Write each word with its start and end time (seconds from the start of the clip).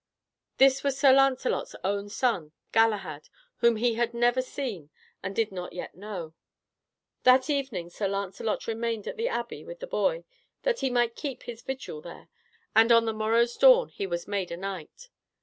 This 0.57 0.83
was 0.83 0.97
Sir 0.97 1.11
Lancelot's 1.13 1.75
own 1.83 2.09
son, 2.09 2.53
Galahad, 2.71 3.29
whom 3.57 3.75
he 3.75 3.93
had 3.93 4.15
never 4.15 4.41
seen, 4.41 4.89
and 5.21 5.35
did 5.35 5.51
not 5.51 5.73
yet 5.73 5.93
know. 5.93 6.33
That 7.21 7.51
evening 7.51 7.91
Sir 7.91 8.07
Lancelot 8.07 8.65
remained 8.65 9.07
at 9.07 9.15
the 9.15 9.29
abbey 9.29 9.63
with 9.63 9.79
the 9.79 9.85
boy, 9.85 10.23
that 10.63 10.79
he 10.79 10.89
might 10.89 11.15
keep 11.15 11.43
his 11.43 11.61
vigil 11.61 12.01
there, 12.01 12.29
and 12.75 12.91
on 12.91 13.05
the 13.05 13.13
morrow's 13.13 13.55
dawn 13.55 13.89
he 13.89 14.07
was 14.07 14.27
made 14.27 14.49
a 14.51 14.57
knight. 14.57 15.09